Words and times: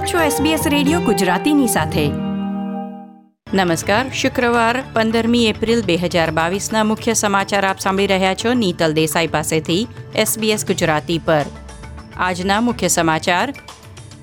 આપ 0.00 0.06
છો 0.06 0.18
SBS 0.18 0.68
radio 0.68 1.00
ગુજરાતીની 1.00 1.66
સાથે. 1.66 2.08
નમસ્કાર, 3.54 4.12
શુક્રવાર, 4.12 4.84
પંદરમી 4.92 5.46
એપ્રિલ 5.46 5.82
બે 5.82 5.96
હજાર 5.96 6.30
બાવીસના 6.30 6.84
મુખ્ય 6.84 7.12
સમાચાર 7.12 7.66
આપ 7.66 7.78
સાંભળી 7.78 8.06
રહ્યા 8.06 8.34
છો 8.34 8.52
નીતલ 8.52 8.92
દેસાઈ 8.92 9.26
પાસેથી 9.26 9.86
SBS 10.16 10.66
ગુજરાતી 10.66 11.18
પર. 11.18 11.44
આજના 12.16 12.60
મુખ્ય 12.60 12.88
સમાચાર, 12.88 13.54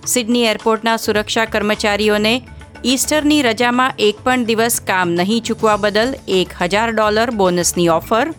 સિડની 0.08 0.44
એરપોર્ટના 0.44 0.98
સુરક્ષા 0.98 1.46
કર્મચારીઓને 1.46 2.42
ઈસ્ટરની 2.86 3.42
રજામાં 3.42 3.94
એક 4.00 4.16
પણ 4.24 4.46
દિવસ 4.46 4.82
કામ 4.82 5.10
નહીં 5.10 5.42
ચૂકવા 5.42 5.78
બદલ 5.78 6.16
એક 6.28 6.50
હજાર 6.62 6.92
ડોલર 6.92 7.32
બોનસની 7.32 7.88
ઓફર. 7.88 8.34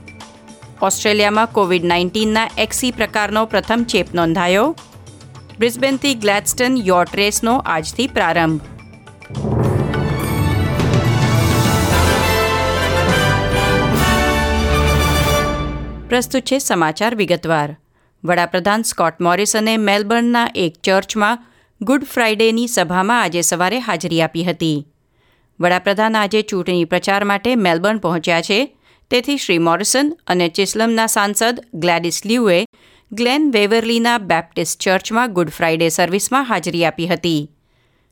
ઓસ્ટ્રેલિયામાં 0.83 1.47
કોવિડ 1.47 1.85
નાઇન્ટીનના 1.85 2.51
એક્સી 2.59 2.91
પ્રકારનો 2.91 3.47
પ્રથમ 3.47 3.85
ચેપ 3.89 4.15
નોંધાયો. 4.15 4.77
બ્રિસ્બેનથી 5.59 6.15
ગ્લેડસ્ટન 6.15 6.77
યોટ 6.77 7.15
રેસનો 7.15 7.53
આજથી 7.53 8.07
પ્રારંભ. 8.07 8.61
પ્રસ્તુત 16.09 16.43
છે 16.43 16.59
સમાચાર 16.59 17.15
વિગતવાર. 17.15 17.77
વડાપ્રધાન 18.25 18.83
સ્કોટ 18.83 19.21
મોરિસને 19.21 19.77
મેલબર્નના 19.77 20.49
એક 20.55 20.75
ચર્ચમાં 20.83 21.39
ગુડ 21.81 22.05
ફ્રાઇડેની 22.05 22.67
સભામાં 22.67 23.23
આજે 23.23 23.41
સવારે 23.41 23.79
હાજરી 23.79 24.23
આપી 24.23 24.45
હતી. 24.45 24.87
વડાપ્રધાન 25.61 26.17
આજે 26.17 26.43
ચૂંટણી 26.43 26.85
પ્રચાર 26.85 27.25
માટે 27.25 27.55
મેલબર્ન 27.55 27.99
પહોંચ્યા 27.99 28.41
છે. 28.41 28.77
તેથી 29.11 29.37
શ્રી 29.37 29.59
મોરિસન 29.59 30.17
અને 30.27 30.49
ચિસ્લમના 30.49 31.07
સાંસદ 31.07 31.65
ગ્લેડિસ 31.75 32.23
લ્યુએ 32.27 32.65
ગ્લેન 33.13 33.45
વેવરલીના 33.53 34.19
બેપ્ટિસ્ટ 34.21 34.83
ચર્ચમાં 34.85 35.33
ગુડ 35.33 35.51
ફ્રાઇડે 35.51 35.87
સર્વિસમાં 35.91 36.45
હાજરી 36.45 36.85
આપી 36.85 37.07
હતી. 37.07 37.49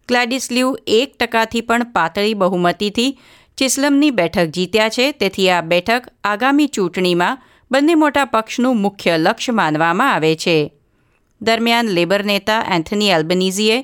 ગ્લેડિસ 0.09 0.47
લ્યુ 0.51 0.71
એક 0.99 1.11
ટકાથી 1.19 1.63
પણ 1.63 1.91
પાતળી 1.93 2.35
બહુમતીથી 2.35 3.17
ચિસ્લમની 3.59 4.11
બેઠક 4.11 4.55
જીત્યા 4.57 4.89
છે, 4.89 5.13
તેથી 5.13 5.51
આ 5.51 5.63
બેઠક 5.63 6.09
આગામી 6.25 6.69
ચૂંટણીમાં 6.69 7.43
બંને 7.71 7.95
મોટા 7.95 8.27
પક્ષનું 8.27 8.81
મુખ્ય 8.85 9.19
લક્ષ્ય 9.19 9.53
માનવામાં 9.53 10.15
આવે 10.15 10.33
છે. 10.37 10.57
દરમિયાન 11.41 11.93
લેબર 11.97 12.25
નેતા 12.25 12.63
એન્થની 12.77 13.11
એલ્બનીઝીએ 13.11 13.79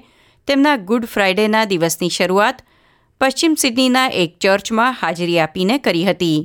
તેમના 0.49 0.77
ગુડ 0.89 1.05
ફ્રાઇડેના 1.07 1.67
દિવસની 1.67 2.11
શરૂઆત 2.11 2.65
પશ્ચિમ 3.21 3.55
સિડનીના 3.57 4.09
એક 4.23 4.41
ચર્ચમાં 4.41 4.99
હાજરી 5.01 5.39
આપીને 5.39 5.79
કરી 5.79 6.05
હતી. 6.05 6.39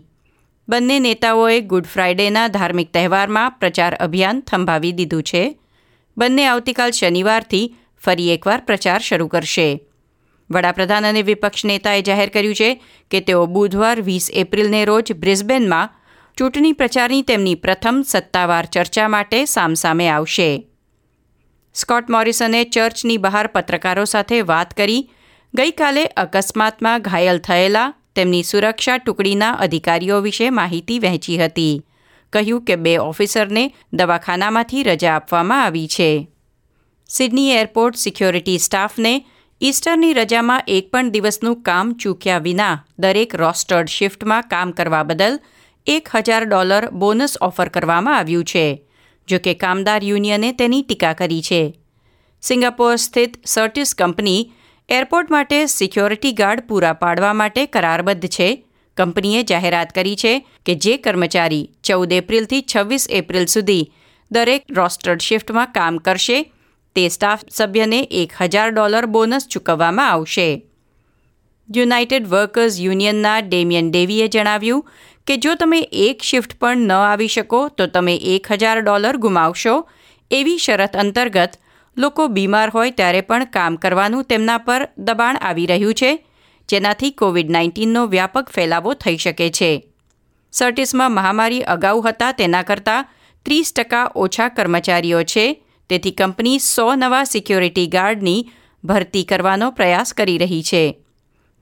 બંને 0.70 1.00
નેતાઓએ 1.00 1.60
ગુડ 1.62 1.86
ફ્રાઇડેના 1.86 2.48
ધાર્મિક 2.48 2.94
તહેવારમાં 2.94 3.52
પ્રચાર 3.52 3.96
અભિયાન 3.96 4.40
થંભાવી 4.40 4.92
દીધું 4.92 5.24
છે. 5.24 5.60
બંને 6.18 6.48
આવતીકાલ 6.48 6.92
શનિવારથી 6.92 7.76
ફરી 8.04 8.34
એકવાર 8.34 8.62
પ્રચાર 8.62 9.00
શરૂ 9.00 9.28
કરશે. 9.28 9.82
વડાપ્રધાન 10.52 11.06
અને 11.06 11.22
વિપક્ષ 11.22 11.66
નેતાએ 11.66 12.02
જાહેર 12.02 12.30
કર્યું 12.30 12.56
છે 12.56 12.84
કે 13.12 13.20
તેઓ 13.20 13.46
બુધવાર 13.46 14.02
વીસ 14.02 14.32
એપ્રિલને 14.34 14.86
રોજ 14.86 15.14
બ્રિસ્બેનમાં 15.14 15.90
ચૂંટણી 16.38 16.72
પ્રચારની 16.72 17.22
તેમની 17.22 17.56
પ્રથમ 17.56 18.02
સત્તાવાર 18.08 18.66
ચર્ચા 18.66 19.08
માટે 19.08 19.46
સામસામે 19.46 20.10
આવશે. 20.10 20.68
સ્કોટ 21.74 22.10
મોરિસને 22.10 22.64
ચર્ચની 22.64 23.18
બહાર 23.18 23.48
પત્રકારો 23.48 24.06
સાથે 24.06 24.42
વાત 24.42 24.74
કરી 24.74 25.12
ગઈકાલે 25.54 26.06
અકસ્માતમાં 26.06 27.02
ઘાયલ 27.02 27.38
થયેલા 27.38 27.94
તેમની 28.18 28.48
સુરક્ષા 28.50 28.98
ટુકડીના 29.00 29.58
અધિકારીઓ 29.66 30.18
વિશે 30.26 30.50
માહિતી 30.60 31.00
વહેંચી 31.06 31.38
હતી. 31.42 31.76
કહ્યું 32.34 32.66
કે 32.68 32.76
બે 32.86 32.94
ઓફિસરને 33.02 33.64
દવાખાનામાંથી 33.94 34.84
રજા 34.84 35.16
આપવામાં 35.16 35.64
આવી 35.66 35.88
છે. 35.96 36.10
સિડની 37.10 37.52
એરપોર્ટ 37.58 38.02
સિક્યોરિટી 38.04 38.58
સ્ટાફને 38.60 39.14
ઈસ્ટરની 39.62 40.14
રજામાં 40.14 40.68
એક 40.68 40.90
પણ 40.92 41.12
દિવસનું 41.12 41.62
કામ 41.62 41.94
ચૂક્યા 42.02 42.44
વિના 42.48 42.76
દરેક 43.00 43.32
રોસ્ટર્ડ 43.42 43.90
શિફ્ટમાં 43.90 44.50
કામ 44.52 44.74
કરવા 44.80 45.04
બદલ 45.04 45.40
એક 45.88 46.12
હજાર 46.16 46.44
ડોલર 46.46 46.86
બોનસ 46.92 47.38
ઓફર 47.42 47.70
કરવામાં 47.70 48.18
આવ્યું 48.18 48.50
છે, 48.52 48.66
જો 49.28 49.38
કે 49.46 49.54
કામદાર 49.64 50.02
યુનિયને 50.04 50.52
તેની 50.60 50.84
ટીકા 50.84 51.14
કરી 51.14 51.42
છે. 51.42 51.62
સિંગાપોર 52.44 52.96
સ્થિત 52.98 53.40
સર્ટિસ 53.46 53.96
કંપની 53.96 54.42
એરપોર્ટ 54.90 55.32
માટે 55.32 55.58
સિક્યોરિટી 55.66 56.32
ગાર્ડ 56.32 56.62
પૂરા 56.68 56.94
પાડવા 56.94 57.34
માટે 57.34 57.66
કરારબદ્ધ 57.66 58.28
છે. 58.28 58.46
કંપનીએ 58.98 59.42
જાહેરાત 59.44 59.90
કરી 59.96 60.16
છે 60.16 60.34
કે 60.66 60.76
જે 60.76 60.94
કર્મચારી 60.98 61.66
ચૌદ 61.84 62.14
એપ્રિલથી 62.14 62.62
છવ્વીસ 62.62 63.08
એપ્રિલ 63.12 63.46
સુધી 63.46 63.90
દરેક 64.32 64.64
રોસ્ટર્ડ 64.72 65.22
શિફ્ટમાં 65.22 65.74
કામ 65.74 65.98
કરશે, 65.98 66.40
તે 66.96 67.04
સ્ટાફ 67.10 67.44
સભ્યને 67.52 68.00
એક 68.22 68.38
હજાર 68.42 68.72
ડોલર 68.72 69.06
બોનસ 69.06 69.48
ચૂકવવામાં 69.48 70.12
આવશે. 70.12 70.48
યુનાઇટેડ 71.70 72.28
વર્કર્સ 72.28 72.80
યુનિયનના 72.80 73.38
ડેમિયન 73.42 73.92
ડેવીએ 73.92 74.28
જણાવ્યું 74.28 74.88
કે 75.28 75.38
જો 75.38 75.56
તમે 75.56 75.84
એક 75.92 76.24
શિફ્ટ 76.24 76.60
પણ 76.60 76.88
ન 76.88 76.98
આવી 77.04 77.28
શકો 77.28 77.68
તો 77.68 77.88
તમે 77.88 78.16
એક 78.36 78.52
હજાર 78.52 78.78
ડોલર 78.82 79.18
ગુમાવશો. 79.18 79.76
એવી 80.32 80.58
શરત 80.58 80.96
અંતર્ગત 80.98 81.60
લોકો 81.98 82.28
બીમાર 82.28 82.70
હોય 82.70 82.92
ત્યારે 82.92 83.22
પણ 83.22 83.46
કામ 83.46 83.76
કરવાનું 83.76 84.24
તેમના 84.24 84.58
પર 84.58 84.90
દબાણ 84.98 85.38
આવી 85.42 85.66
રહ્યું 85.66 85.94
છે, 85.94 86.12
જેનાથી 86.70 87.12
કોવિડ 87.12 87.50
નાઇન્ટીનનો 87.50 88.06
વ્યાપક 88.06 88.50
ફેલાવો 88.50 88.94
થઈ 88.94 89.18
શકે 89.18 89.50
છે. 89.50 89.72
સર્ટિસમાં 90.52 91.12
મહામારી 91.12 91.64
અગાઉ 91.64 92.02
હતા 92.02 92.32
તેના 92.32 92.62
કરતાં 92.62 93.10
ત્રીસ 93.46 93.74
ટકા 93.74 94.12
ઓછા 94.16 94.50
કર્મચારીઓ 94.50 95.24
છે, 95.24 95.46
તેથી 95.90 96.12
કંપની 96.12 96.60
સો 96.60 96.96
નવા 96.96 97.24
સિક્યોરિટી 97.24 97.88
ગાર્ડની 97.88 98.40
ભરતી 98.84 99.24
કરવાનો 99.24 99.72
પ્રયાસ 99.72 100.14
કરી 100.14 100.38
રહી 100.38 100.64
છે. 100.64 100.84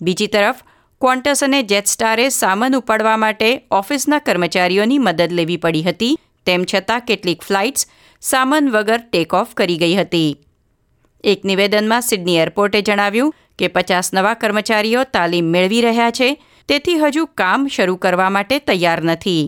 બીજી 0.02 0.28
તરફ, 0.28 0.64
ક્વોન્ટસ 1.02 1.44
અને 1.44 1.64
જેટસ્ટારે 1.64 2.30
સામાન 2.30 2.76
ઉપાડવા 2.76 3.18
માટે 3.18 3.50
ઓફિસના 3.72 4.20
કર્મચારીઓની 4.20 4.98
મદદ 4.98 5.32
લેવી 5.32 5.58
પડી 5.58 5.82
હતી, 5.82 6.18
તેમ 6.46 6.66
છતાં 6.74 7.00
કેટલીક 7.00 7.44
ફ્લાઇટ્સ 7.44 7.88
સામાન 8.26 8.72
વગર 8.74 9.02
ટેક 9.02 9.34
ઓફ 9.34 9.54
કરી 9.54 9.78
ગઈ 9.78 9.96
હતી. 9.96 10.32
એક 11.24 11.44
નિવેદનમાં 11.44 12.02
સિડની 12.02 12.40
એરપોર્ટે 12.44 12.80
જણાવ્યું 12.82 13.36
કે 13.60 13.68
પચાસ 13.68 14.08
નવા 14.14 14.36
કર્મચારીઓ 14.36 15.04
તાલીમ 15.06 15.52
મેળવી 15.56 15.82
રહ્યા 15.82 16.16
છે, 16.18 16.30
તેથી 16.70 16.98
હજુ 16.98 17.26
કામ 17.42 17.68
શરૂ 17.70 17.98
કરવા 17.98 18.30
માટે 18.30 18.60
તૈયાર 18.60 19.02
નથી. 19.04 19.44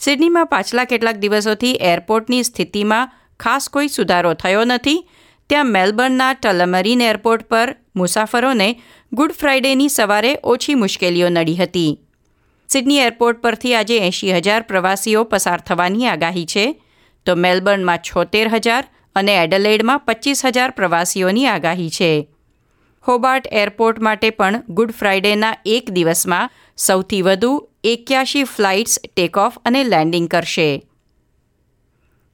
સિડનીમાં 0.00 0.48
પાછલા 0.48 0.84
કેટલાક 0.84 1.18
દિવસોથી 1.20 1.74
એરપોર્ટની 1.92 2.44
સ્થિતિમાં 2.44 3.10
ખાસ 3.40 3.68
કોઈ 3.68 3.88
સુધારો 3.88 4.32
થયો 4.34 4.64
નથી, 4.64 5.04
ત્યાં 5.50 5.66
મેલબર્નના 5.66 6.32
ટલમરીન 6.34 7.04
એરપોર્ટ 7.10 7.48
પર 7.48 7.74
મુસાફરોને 7.94 8.70
ગુડ 9.12 9.32
ફ્રાઇડેની 9.32 9.88
સવારે 9.88 10.32
ઓછી 10.44 10.74
મુશ્કેલીઓ 10.76 11.28
નડી 11.28 11.58
હતી. 11.60 11.92
સિડની 12.68 12.98
એરપોર્ટ 13.00 13.42
પરથી 13.42 13.74
આજે 13.74 14.02
એંશી 14.06 14.34
હજાર 14.38 14.62
પ્રવાસીઓ 14.62 15.24
પસાર 15.24 15.60
થવાની 15.60 16.08
આગાહી 16.08 16.50
છે 16.54 16.66
તો 17.26 17.34
મેલબર્નમાં 17.34 17.98
છોતેર 17.98 18.48
હજાર 18.48 18.84
અને 19.16 19.34
એડલેડમાં 19.44 19.98
પચીસ 19.98 20.44
હજાર 20.46 20.70
પ્રવાસીઓની 20.70 21.46
આગાહી 21.46 21.90
છે. 21.90 22.10
હોબાર્ટ 23.04 23.46
એરપોર્ટ 23.52 23.98
માટે 23.98 24.30
પણ 24.30 24.62
ગુડ 24.68 24.90
ફ્રાઇડેના 24.90 25.56
એક 25.66 25.90
દિવસમાં 25.90 26.50
સૌથી 26.76 27.22
વધુ 27.22 27.68
એક્યાશી 27.84 28.44
ફ્લાઇટ્સ 28.44 29.00
ટેક 29.04 29.36
ઓફ 29.36 29.58
અને 29.64 29.84
લેન્ડિંગ 29.84 30.28
કરશે. 30.28 30.70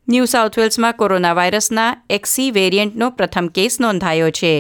ન્યૂ 0.08 0.24
સાઉથ 0.24 0.58
વેલ્સમાં 0.58 0.94
કોરોના 0.94 1.32
વાયરસના 1.32 1.90
એક્સી 2.10 2.50
વેરિયન્ટનો 2.50 3.10
પ્રથમ 3.10 3.46
કેસ 3.46 3.80
નોંધાયો 3.80 4.30
છે. 4.30 4.54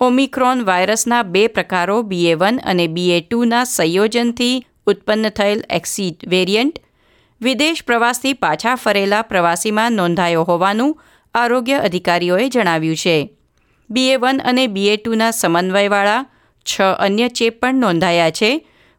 ઓમિક્રોન 0.00 0.64
વાયરસના 0.64 1.22
બે 1.22 1.46
પ્રકારો 1.46 2.02
બીએ 2.02 2.34
વન 2.34 2.58
અને 2.64 2.86
બીએ 2.86 3.20
ટુના 3.20 3.64
સંયોજનથી 3.64 4.64
ઉત્પન્ન 4.86 5.28
થયેલ 5.28 5.62
એક્સી 5.70 6.10
વેરિયન્ટ 6.26 6.78
વિદેશ 7.40 7.84
પ્રવાસથી 7.84 8.32
પાછા 8.34 8.74
ફરેલા 8.74 9.22
પ્રવાસીમાં 9.22 9.92
નોંધાયો 9.92 10.44
હોવાનું 10.44 10.96
આરોગ્ય 11.34 11.78
અધિકારીઓએ 11.78 12.48
જણાવ્યું 12.48 12.96
છે. 12.96 13.30
બીએ 13.90 14.16
વન 14.16 14.40
અને 14.40 14.66
બીએ 14.66 14.96
ટુના 14.96 15.30
સમન્વયવાળા 15.30 16.26
છ 16.66 16.80
અન્ય 16.98 17.28
ચેપ 17.28 17.60
પણ 17.60 17.74
નોંધાયા 17.74 18.30
છે, 18.30 18.50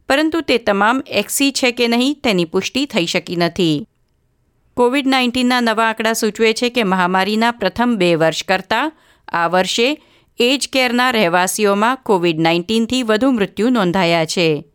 પરંતુ 0.09 0.41
તે 0.41 0.57
તમામ 0.57 1.01
એક્સી 1.05 1.51
છે 1.51 1.71
કે 1.71 1.87
નહીં 1.87 2.15
તેની 2.15 2.45
પુષ્ટિ 2.45 2.85
થઈ 2.85 3.05
શકી 3.05 3.35
નથી. 3.35 3.87
કોવિડ 4.77 5.07
નાઇન્ટીનના 5.07 5.61
નવા 5.61 5.89
આંકડા 5.89 6.13
સૂચવે 6.13 6.53
છે 6.53 6.69
કે 6.69 6.83
મહામારીના 6.83 7.51
પ્રથમ 7.51 7.97
બે 7.97 8.15
વર્ષ 8.15 8.43
કરતાં 8.43 8.91
આ 9.31 9.47
વર્ષે 9.47 9.97
એજ 10.39 10.69
કેરના 10.69 11.11
રહેવાસીઓમાં 11.11 11.97
કોવિડ 12.03 12.39
નાઇન્ટીનથી 12.39 13.03
વધુ 13.03 13.31
મૃત્યુ 13.31 13.69
નોંધાયા 13.69 14.25
છે. 14.25 14.68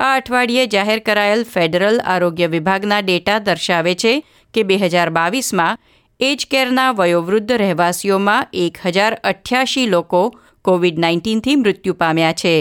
આ 0.00 0.16
અઠવાડિયે 0.16 0.66
જાહેર 0.66 0.98
કરાયેલ 0.98 1.42
ફેડરલ 1.44 1.98
આરોગ્ય 2.04 2.46
વિભાગના 2.46 3.00
ડેટા 3.00 3.38
દર્શાવે 3.38 3.94
છે 3.94 4.12
કે 4.54 4.62
બે 4.62 4.78
હજાર 4.78 5.10
બાવીસમાં 5.10 5.80
એજ 6.20 6.46
કેરના 6.50 6.92
વયોવૃદ્ધ 6.92 7.52
રહેવાસીઓમાં 7.52 8.48
એક 8.52 8.80
હજાર 8.86 9.12
અઠ્યાસી 9.24 9.86
લોકો 9.86 10.22
કોવિડ 10.62 10.98
નાઇન્ટીનથી 10.98 11.56
મૃત્યુ 11.56 11.94
પામ્યા 11.94 12.32
છે. 12.32 12.54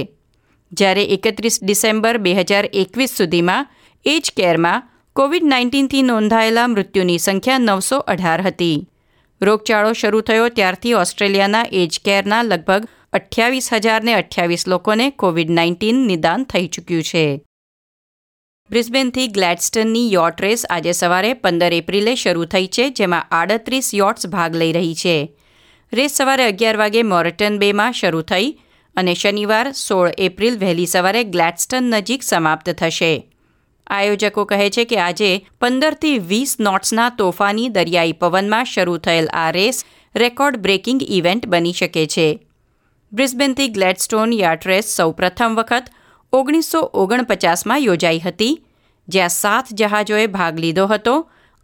જ્યારે 0.71 1.03
એકત્રીસ 1.03 1.63
ડિસેમ્બર 1.63 2.17
બે 2.17 2.35
હજાર 2.35 2.65
એકવીસ 2.73 3.17
સુધીમાં 3.17 3.69
એજ 4.05 4.31
કેરમાં 4.35 4.85
કોવિડ 5.15 5.43
નાઇન્ટીનથી 5.43 6.01
નોંધાયેલા 6.01 6.67
મૃત્યુની 6.67 7.19
સંખ્યા 7.19 7.57
નવસો 7.57 7.97
અઢાર 7.97 8.41
હતી. 8.41 8.88
રોગચાળો 9.41 9.93
શરૂ 9.93 10.21
થયો 10.21 10.49
ત્યારથી 10.49 10.93
ઓસ્ટ્રેલિયાના 10.93 11.65
એજ 11.71 11.99
કેરના 12.05 12.43
લગભગ 12.43 12.87
અઠ્યાવીસ 13.13 13.73
હજારને 13.73 14.13
અઠ્યાવીસ 14.13 14.67
લોકોને 14.67 15.09
કોવિડ 15.09 15.49
નાઇન્ટીન 15.49 15.95
નિદાન 15.95 16.43
થઈ 16.43 16.67
ચૂક્યું 16.67 17.03
છે. 17.03 17.41
બ્રિસ્બેનથી 18.69 19.27
ગ્લેડસ્ટનની 19.27 20.13
યોટ 20.13 20.41
રેસ 20.41 20.65
આજે 20.69 20.91
સવારે 20.91 21.33
પંદર 21.33 21.73
એપ્રિલે 21.73 22.15
શરૂ 22.15 22.45
થઈ 22.45 22.67
છે, 22.67 22.89
જેમાં 22.89 23.27
આડત્રીસ 23.31 23.93
યોટ્સ 23.93 24.27
ભાગ 24.27 24.55
લઈ 24.55 24.71
રહી 24.71 24.95
છે. 24.95 25.37
રેસ 25.93 26.11
સવારે 26.11 26.43
અગિયાર 26.43 26.77
વાગે 26.77 27.03
મોરટન 27.03 27.57
બેમાં 27.57 27.91
શરૂ 27.91 28.21
થઈ 28.21 28.59
અને 28.95 29.13
શનિવાર 29.13 29.71
સોળ 29.71 30.11
એપ્રિલ 30.17 30.57
વહેલી 30.57 30.85
સવારે 30.85 31.23
ગ્લેડસ્ટન 31.23 31.83
નજીક 31.83 32.23
સમાપ્ત 32.23 32.69
થશે. 32.69 33.28
આયોજકો 33.89 34.45
કહે 34.45 34.69
છે 34.69 34.85
કે 34.85 34.97
આજે 34.97 35.31
પંદરથી 35.61 36.19
વીસ 36.31 36.59
નોટ્સના 36.59 37.09
તોફાની 37.09 37.69
દરિયાઈ 37.69 38.13
પવનમાં 38.13 38.65
શરૂ 38.65 38.97
થયેલ 38.97 39.29
આ 39.33 39.51
રેસ 39.51 39.85
રેકોર્ડ 40.15 40.57
બ્રેકિંગ 40.57 41.01
ઇવેન્ટ 41.07 41.47
બની 41.47 41.73
શકે 41.73 42.05
છે. 42.05 42.27
બ્રિસ્બેનથી 43.11 43.67
ગ્લેડસ્ટોન 43.67 44.33
યાટ્રેસ 44.33 44.85
રેસ 44.85 44.95
સૌ 44.95 45.11
પ્રથમ 45.11 45.55
વખત 45.55 45.85
ઓગણીસો 46.33 46.81
ઓગણપચાસમાં 46.93 47.83
યોજાઈ 47.83 48.19
હતી, 48.19 48.59
જ્યાં 49.07 49.29
સાત 49.29 49.73
જહાજોએ 49.73 50.27
ભાગ 50.27 50.59
લીધો 50.59 50.87
હતો 50.87 51.15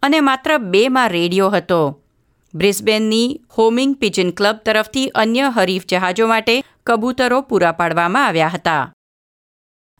અને 0.02 0.20
માત્ર 0.20 0.58
બેમાં 0.58 1.10
રેડિયો 1.10 1.50
હતો. 1.50 1.80
બ્રિસ્બેનની 2.54 3.40
હોમિંગ 3.58 3.94
પિજન 3.94 4.30
ક્લબ 4.32 4.58
તરફથી 4.64 5.08
અન્ય 5.14 5.50
હરીફ 5.50 5.86
જહાજો 5.86 6.26
માટે 6.26 6.62
કબૂતરો 6.86 7.42
પૂરા 7.42 7.72
પાડવામાં 7.72 8.26
આવ્યા 8.26 8.48
હતા. 8.48 8.84